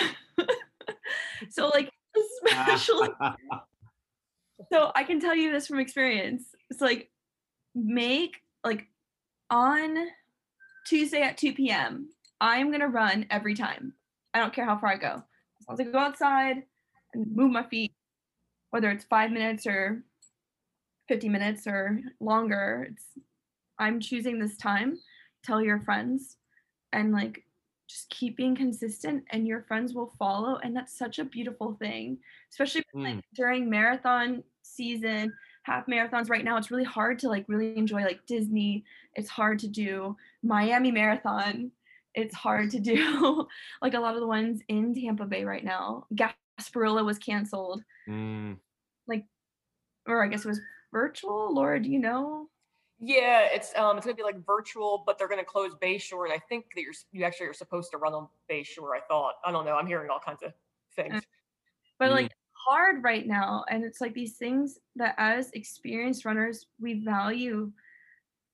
[1.50, 1.90] so like
[2.44, 3.08] especially
[4.72, 6.42] so I can tell you this from experience.
[6.70, 7.08] It's like
[7.72, 8.88] make like
[9.48, 9.96] on
[10.86, 12.08] Tuesday at 2 p.m.
[12.40, 13.94] I'm gonna run every time.
[14.34, 15.22] I don't care how far I go.
[15.60, 16.62] As long as I go outside
[17.14, 17.92] and move my feet,
[18.70, 20.02] whether it's five minutes or
[21.08, 23.04] 50 minutes or longer, it's
[23.78, 24.98] I'm choosing this time.
[25.44, 26.36] Tell your friends
[26.92, 27.44] and like
[27.88, 32.16] just keep being consistent and your friends will follow and that's such a beautiful thing
[32.50, 33.18] especially like hmm.
[33.34, 35.32] during marathon season
[35.64, 39.58] half marathons right now it's really hard to like really enjoy like disney it's hard
[39.58, 41.70] to do miami marathon
[42.14, 43.46] it's hard to do
[43.82, 48.58] like a lot of the ones in tampa bay right now gasparilla was canceled Mm,
[50.06, 50.60] or i guess it was
[50.92, 52.48] virtual laura do you know
[52.98, 56.38] Yeah, it's um it's gonna be like virtual, but they're gonna close Bayshore, and I
[56.48, 58.96] think that you're you actually are supposed to run on Bayshore.
[58.96, 59.74] I thought I don't know.
[59.76, 60.52] I'm hearing all kinds of
[60.94, 61.20] things.
[61.98, 62.14] but Mm.
[62.14, 67.72] like hard right now and it's like these things that as experienced runners we value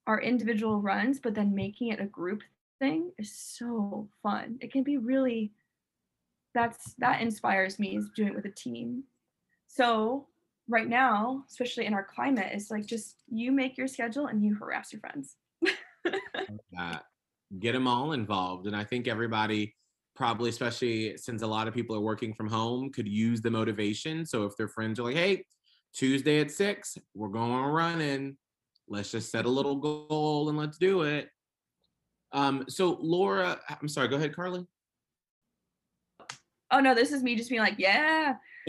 [0.08, 2.42] our individual runs but then making it a group
[2.80, 5.52] thing is so fun it can be really
[6.54, 9.04] that's that inspires me is doing it with a team
[9.68, 10.26] so
[10.68, 14.54] right now especially in our climate it's like just you make your schedule and you
[14.54, 15.36] harass your friends.
[17.58, 19.74] Get them all involved, and I think everybody
[20.14, 24.26] probably, especially since a lot of people are working from home, could use the motivation.
[24.26, 25.44] So if their friends are like, "Hey,
[25.94, 28.36] Tuesday at six, we're going running.
[28.88, 31.28] Let's just set a little goal and let's do it."
[32.32, 34.08] Um, so Laura, I'm sorry.
[34.08, 34.66] Go ahead, Carly.
[36.70, 38.34] oh no this is me just being like yeah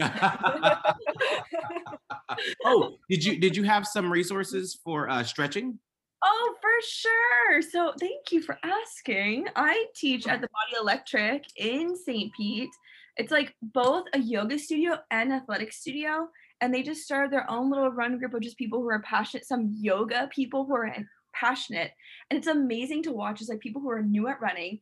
[2.64, 5.78] oh, did you did you have some resources for uh, stretching?
[6.22, 7.62] Oh, for sure.
[7.62, 9.46] So thank you for asking.
[9.56, 12.32] I teach at the Body Electric in St.
[12.34, 12.70] Pete.
[13.16, 16.28] It's like both a yoga studio and athletic studio.
[16.60, 19.46] And they just started their own little run group of just people who are passionate,
[19.46, 20.94] some yoga people who are
[21.34, 21.92] passionate.
[22.28, 23.40] And it's amazing to watch.
[23.40, 24.80] It's like people who are new at running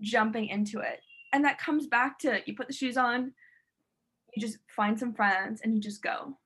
[0.00, 1.00] jumping into it.
[1.32, 3.32] And that comes back to you put the shoes on,
[4.34, 6.36] you just find some friends and you just go.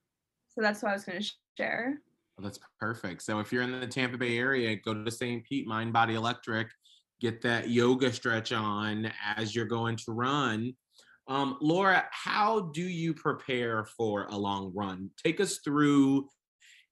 [0.54, 2.00] So that's what I was going to share.
[2.36, 3.22] Well, that's perfect.
[3.22, 5.44] So if you're in the Tampa Bay area, go to St.
[5.44, 6.68] Pete Mind Body Electric,
[7.20, 10.74] get that yoga stretch on as you're going to run.
[11.32, 15.08] Um, Laura, how do you prepare for a long run?
[15.16, 16.28] Take us through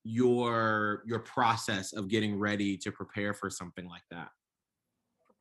[0.03, 4.29] your your process of getting ready to prepare for something like that.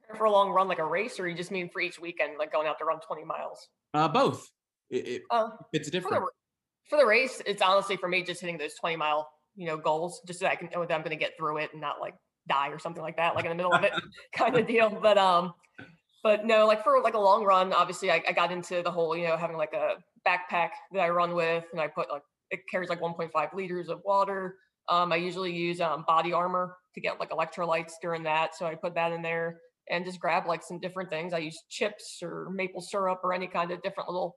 [0.01, 2.33] Prepare for a long run like a race, or you just mean for each weekend,
[2.38, 3.69] like going out to run 20 miles?
[3.93, 4.45] Uh, both.
[4.89, 6.25] It, it, Uh, it's for different.
[6.25, 6.31] the
[6.89, 10.19] for the race, it's honestly for me just hitting those 20 mile, you know, goals,
[10.27, 12.15] just so I can know that I'm going to get through it and not like
[12.49, 13.93] die or something like that, like in the middle of it,
[14.35, 14.89] kind of deal.
[14.89, 15.53] But um,
[16.23, 19.15] but no, like for like a long run, obviously I, I got into the whole,
[19.15, 19.95] you know, having like a
[20.27, 24.01] backpack that I run with, and I put like it carries like 1.5 liters of
[24.05, 24.55] water.
[24.89, 28.95] Um, I usually use um, BodyArmor to get like electrolytes during that, so I put
[28.95, 31.34] that in there and just grab like some different things.
[31.34, 34.36] I use chips or maple syrup or any kind of different little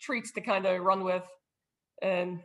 [0.00, 1.24] treats to kind of run with
[2.02, 2.40] and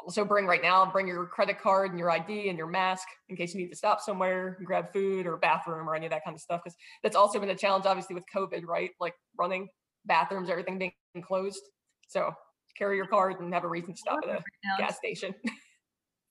[0.00, 3.36] also bring right now bring your credit card and your id and your mask in
[3.36, 6.24] case you need to stop somewhere and grab food or bathroom or any of that
[6.24, 9.68] kind of stuff because that's also been a challenge obviously with covid right like running
[10.06, 11.62] bathrooms everything being closed
[12.08, 12.32] so
[12.76, 15.34] carry your card and have a reason to stop at a Now, gas station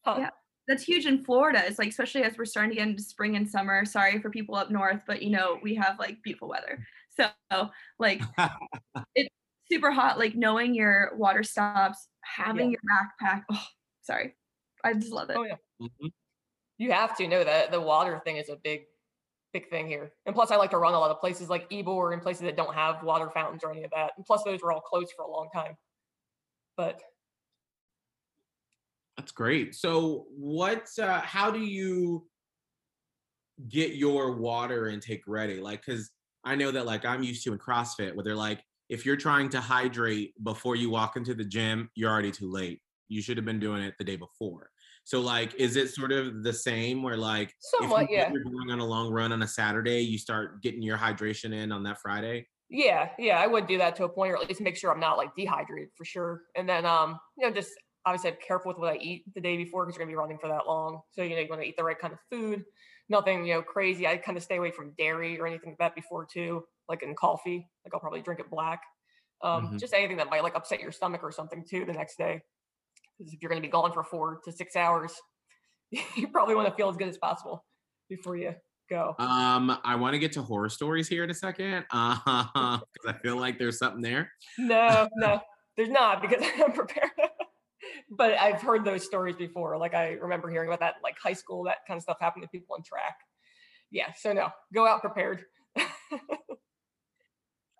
[0.06, 0.16] Huh.
[0.20, 0.30] Yeah.
[0.70, 1.62] that's huge in Florida.
[1.66, 3.84] It's like especially as we're starting to get into spring and summer.
[3.84, 6.80] Sorry for people up north, but you know we have like beautiful weather.
[7.20, 8.22] So like
[9.16, 9.30] it's
[9.72, 13.44] super hot, like knowing your water stops, having your backpack.
[13.52, 13.66] Oh,
[14.02, 14.36] sorry.
[14.84, 15.38] I just love it.
[15.38, 15.56] Oh yeah.
[15.82, 16.12] Mhm.
[16.78, 18.86] You have to know that the water thing is a big,
[19.54, 20.14] big thing here.
[20.26, 22.56] And plus, I like to run a lot of places like Ebor and places that
[22.56, 24.14] don't have water fountains or any of that.
[24.18, 25.78] And plus, those were all closed for a long time.
[26.76, 27.02] But
[29.18, 29.74] That's great.
[29.76, 30.88] So, what?
[31.00, 32.30] Uh, how do you
[33.68, 35.60] get your water intake ready?
[35.60, 36.12] Like, because
[36.44, 39.50] I know that, like, I'm used to in CrossFit, where they're like, if you're trying
[39.50, 42.82] to hydrate before you walk into the gym, you're already too late.
[43.10, 44.70] You should have been doing it the day before.
[45.04, 48.32] So, like, is it sort of the same where, like, somewhat, if you, yeah.
[48.32, 51.72] you're going on a long run on a Saturday, you start getting your hydration in
[51.72, 52.46] on that Friday?
[52.70, 55.00] Yeah, yeah, I would do that to a point, or at least make sure I'm
[55.00, 56.42] not like dehydrated for sure.
[56.58, 57.72] And then, um, you know, just
[58.06, 60.38] obviously be careful with what I eat the day before because you're gonna be running
[60.38, 61.02] for that long.
[61.12, 62.66] So you know, you want to eat the right kind of food,
[63.10, 64.08] nothing you know crazy.
[64.08, 67.16] I kind of stay away from dairy or anything like that before too, like in
[67.16, 67.70] coffee.
[67.86, 68.82] Like I'll probably drink it black.
[69.42, 69.80] Um, Mhm.
[69.80, 72.42] just anything that might like upset your stomach or something too the next day.
[73.18, 75.16] Because if you're gonna be gone for four to six hours,
[76.16, 77.66] you probably want to feel as good as possible
[78.10, 78.56] before you
[78.90, 79.16] go.
[79.20, 83.38] Um, I want to get to horror stories here in a second, because I feel
[83.38, 84.32] like there's something there.
[84.58, 85.42] No, no,
[85.76, 87.12] there's not because I'm prepared.
[88.10, 89.78] But I've heard those stories before.
[89.78, 92.50] Like I remember hearing about that, like high school, that kind of stuff happened to
[92.50, 93.18] people on track.
[93.92, 95.46] Yeah, so no, go out prepared.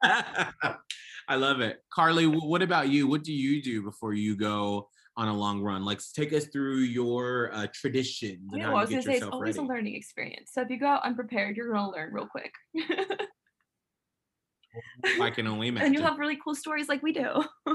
[0.04, 1.84] I love it.
[1.94, 3.08] Carly, what about you?
[3.08, 5.84] What do you do before you go on a long run?
[5.84, 9.06] Like, take us through your uh, traditions Yeah, how well, I you was gonna get
[9.06, 9.66] say it's yourself always ready.
[9.66, 10.52] a learning experience.
[10.54, 12.54] So if you go out unprepared, you're gonna learn real quick.
[15.22, 15.88] I can only imagine.
[15.88, 17.44] and you have really cool stories like we do.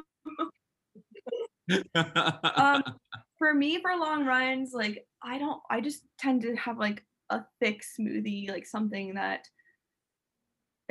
[2.57, 2.83] um
[3.39, 7.43] for me for long runs like i don't i just tend to have like a
[7.61, 9.47] thick smoothie like something that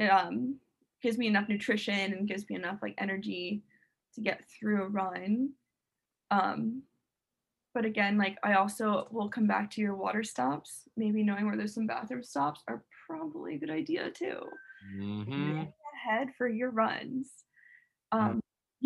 [0.10, 0.58] um
[1.02, 3.64] gives me enough nutrition and gives me enough like energy
[4.14, 5.52] to get through a run
[6.32, 6.84] um
[7.74, 11.58] but again like i also will come back to your water stops maybe knowing where
[11.58, 14.40] there's some bathroom stops are probably a good idea too
[14.84, 15.72] Mhm.
[15.94, 17.46] ahead for your runs.
[18.12, 18.41] Um,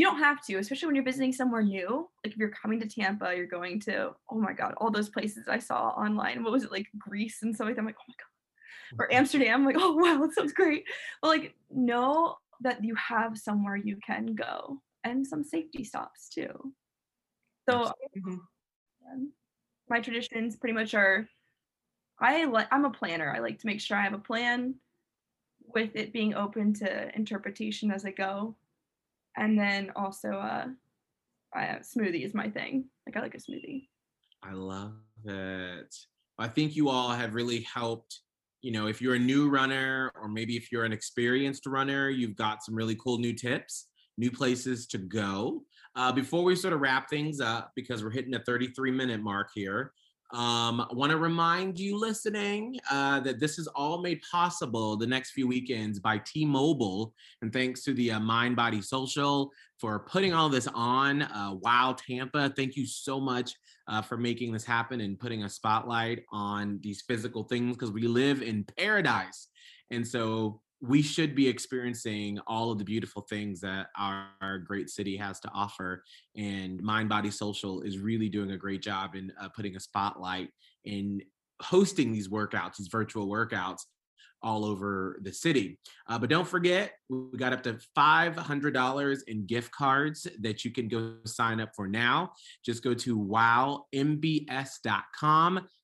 [0.05, 2.07] you don't have to, especially when you're visiting somewhere new.
[2.23, 5.47] Like if you're coming to Tampa, you're going to, oh my God, all those places
[5.47, 6.43] I saw online.
[6.43, 7.81] What was it like Greece and stuff like that?
[7.81, 8.99] I'm like, oh my God.
[8.99, 10.85] Or Amsterdam, I'm like, oh wow, that sounds great.
[11.21, 16.73] But like know that you have somewhere you can go and some safety stops too.
[17.67, 18.39] So Mhm.
[19.11, 19.33] um,
[19.89, 21.27] my traditions pretty much are
[22.19, 23.33] I like I'm a planner.
[23.35, 24.75] I like to make sure I have a plan
[25.61, 28.55] with it being open to interpretation as I go.
[29.37, 30.67] And then also uh
[31.53, 32.85] I, smoothie is my thing.
[33.05, 33.87] Like I like a smoothie.
[34.43, 34.93] I love
[35.25, 35.95] it.
[36.37, 38.21] I think you all have really helped.
[38.61, 42.35] You know, if you're a new runner, or maybe if you're an experienced runner, you've
[42.35, 45.63] got some really cool new tips, new places to go.
[45.95, 49.49] Uh, before we sort of wrap things up, because we're hitting a 33 minute mark
[49.53, 49.93] here,
[50.35, 55.07] um, I want to remind you listening uh, that this is all made possible the
[55.07, 60.33] next few weekends by T-Mobile, and thanks to the uh, Mind Body Social for putting
[60.33, 61.21] all this on.
[61.21, 62.49] Uh, wow, Tampa!
[62.49, 63.53] Thank you so much
[63.87, 68.01] uh, for making this happen and putting a spotlight on these physical things because we
[68.01, 69.47] live in paradise.
[69.89, 74.89] And so we should be experiencing all of the beautiful things that our, our great
[74.89, 76.03] city has to offer.
[76.35, 80.49] And Mind Body Social is really doing a great job in uh, putting a spotlight
[80.83, 81.21] in
[81.61, 83.81] hosting these workouts, these virtual workouts
[84.45, 85.79] all over the city.
[86.07, 90.87] Uh, but don't forget, we got up to $500 in gift cards that you can
[90.87, 92.31] go sign up for now.
[92.63, 93.89] Just go to wowmbs.com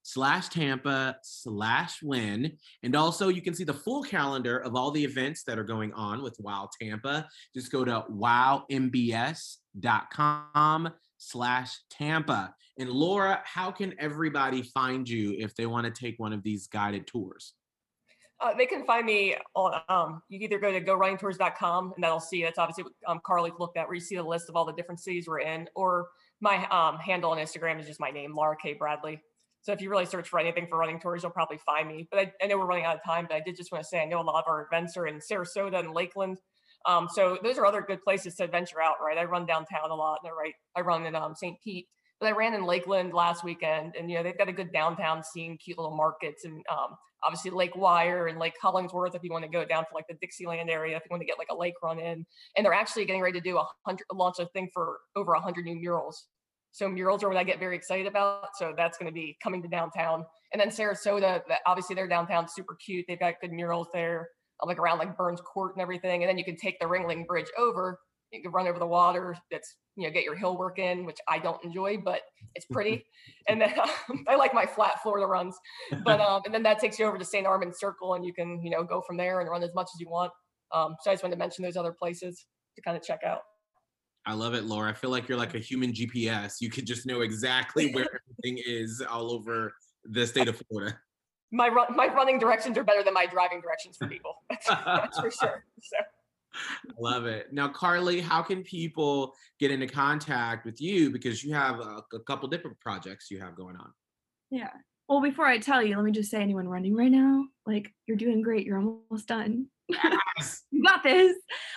[0.04, 2.56] slash Tampa slash win.
[2.84, 5.92] And also you can see the full calendar of all the events that are going
[5.94, 7.28] on with Wow Tampa.
[7.56, 8.70] Just go to wowmbs.com
[11.18, 12.54] slash Tampa.
[12.80, 16.68] And Laura, how can everybody find you if they want to take one of these
[16.68, 17.54] guided tours?
[18.42, 22.44] Uh, they can find me on, um, you either go to gorunningtours.com and that'll see,
[22.44, 24.74] that's obviously what um, Carly looked at, where you see the list of all the
[24.74, 26.08] different cities we're in, or
[26.40, 28.74] my um, handle on Instagram is just my name, Laura K.
[28.74, 29.22] Bradley.
[29.62, 32.08] So if you really search for anything for running tours, you'll probably find me.
[32.10, 33.88] But I, I know we're running out of time, but I did just want to
[33.88, 36.40] say, I know a lot of our events are in Sarasota and Lakeland.
[36.88, 39.18] Um, so those are other good places to venture out, right?
[39.18, 41.58] I run downtown a lot and I, right, I run in um, St.
[41.64, 41.88] Pete,
[42.22, 45.24] but I ran in Lakeland last weekend and, you know, they've got a good downtown
[45.24, 49.44] scene, cute little markets and um, obviously Lake Wire and Lake Hollingsworth if you want
[49.44, 51.56] to go down to like the Dixieland area, if you want to get like a
[51.56, 52.26] lake run in.
[52.56, 55.42] And they're actually getting ready to do a hundred launch a thing for over a
[55.42, 56.28] hundred new murals.
[56.72, 58.50] So murals are what I get very excited about.
[58.58, 60.24] So that's going to be coming to downtown.
[60.54, 63.06] And then Sarasota, obviously their downtown super cute.
[63.08, 64.30] They've got good murals there.
[64.66, 66.24] like around like Burns Court and everything.
[66.24, 68.00] And then you can take the Ringling Bridge over.
[68.32, 69.36] You can run over the water.
[69.52, 72.22] That's you know get your hill work in, which I don't enjoy, but
[72.56, 73.06] it's pretty.
[73.48, 75.58] and then um, I like my flat Florida runs.
[76.04, 77.46] But um, and then that takes you over to St.
[77.46, 80.00] Armand Circle, and you can you know go from there and run as much as
[80.00, 80.32] you want.
[80.74, 83.42] Um, so I just wanted to mention those other places to kind of check out.
[84.26, 84.90] I love it, Laura.
[84.90, 86.56] I feel like you're like a human GPS.
[86.62, 89.74] You could just know exactly where everything is all over
[90.06, 90.98] the state of Florida.
[91.52, 94.36] My run, my running directions are better than my driving directions for people.
[94.50, 95.66] That's, that's for sure.
[95.82, 95.98] So.
[96.54, 97.54] I love it.
[97.54, 102.20] Now, Carly, how can people get into contact with you because you have a, a
[102.28, 103.92] couple different projects you have going on?
[104.50, 104.72] Yeah.
[105.08, 108.18] Well, before I tell you, let me just say anyone running right now, like you're
[108.18, 108.66] doing great.
[108.66, 109.68] You're almost done.
[110.38, 110.64] Yes.
[110.72, 111.36] you got this.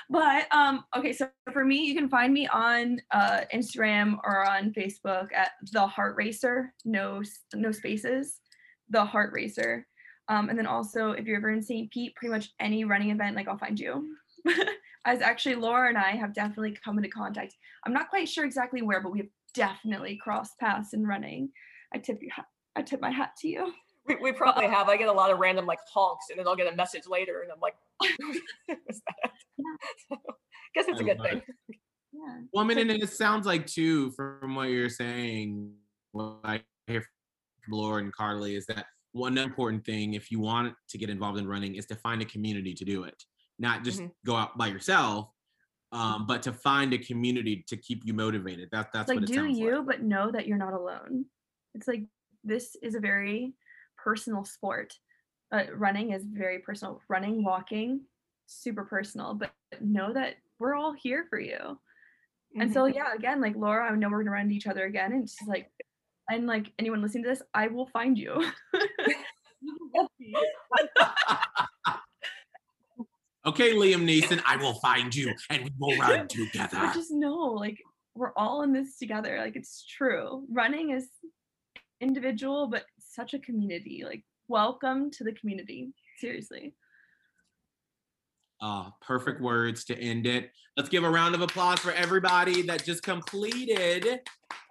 [0.08, 4.72] But um, okay, so for me, you can find me on uh, Instagram or on
[4.72, 7.22] Facebook at the Heart Racer, no
[7.54, 8.38] no spaces,
[8.88, 9.84] the Heart Racer.
[10.28, 11.90] Um, and then also, if you're ever in St.
[11.90, 14.16] Pete, pretty much any running event, like I'll find you.
[15.07, 17.55] As actually, Laura and I have definitely come into contact.
[17.84, 21.51] I'm not quite sure exactly where, but we have definitely crossed paths in running.
[21.95, 22.30] I tip you,
[22.74, 23.72] I tip my hat to you.
[24.07, 24.88] We, we probably have.
[24.88, 27.42] I get a lot of random like honks, and then I'll get a message later,
[27.42, 27.74] and I'm like,
[28.66, 29.30] "What's that?"
[30.11, 30.16] So,
[30.74, 31.42] guess it's a I good love thing.
[32.12, 32.38] Yeah.
[32.53, 35.72] Well, I mean, and it sounds like too, from what you're saying,
[36.12, 37.01] what I hear
[37.64, 41.38] from Laura and Carly is that one important thing, if you want to get involved
[41.38, 43.22] in running, is to find a community to do it,
[43.59, 44.11] not just Mhm.
[44.24, 45.30] go out by yourself,
[45.92, 48.68] um, but to find a community to keep you motivated.
[48.72, 49.86] That that's like do you like.
[49.86, 51.26] but know that you're not alone
[51.74, 52.05] it's like
[52.42, 53.55] this is a very
[53.96, 54.98] personal sport
[55.52, 58.00] uh, running is very personal running walking
[58.46, 61.78] super personal but know that we're all here for you
[62.59, 62.94] and so Mhm.
[62.94, 65.36] yeah again like laura i know we're gonna run into each other again and it's
[65.36, 65.70] just like
[66.30, 68.44] and like anyone listening to this i will find you
[73.55, 76.90] Okay, Liam Neeson, I will find you and we will run together.
[76.92, 77.78] just know like
[78.16, 81.09] we're all in this together like it's true running is
[82.00, 86.74] individual but such a community like welcome to the community seriously
[88.61, 90.50] Ah, perfect words to end it.
[90.76, 94.20] Let's give a round of applause for everybody that just completed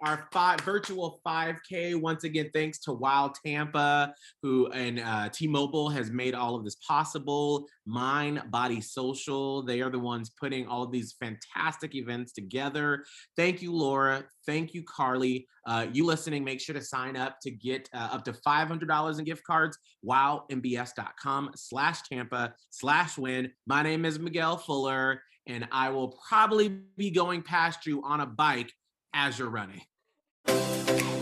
[0.04, 1.98] our five virtual 5K.
[1.98, 6.76] Once again, thanks to Wow Tampa, who and uh, T-Mobile has made all of this
[6.76, 7.66] possible.
[7.86, 13.04] Mind Body Social, they are the ones putting all of these fantastic events together.
[13.36, 14.24] Thank you, Laura.
[14.46, 15.46] Thank you, Carly.
[15.66, 19.24] Uh, you listening, make sure to sign up to get uh, up to $500 in
[19.24, 19.78] gift cards.
[20.06, 23.50] WowMBS.com slash Tampa slash win.
[23.66, 28.26] My name is Miguel Fuller, and I will probably be going past you on a
[28.26, 28.70] bike
[29.14, 29.80] as you're running.
[30.46, 31.13] Música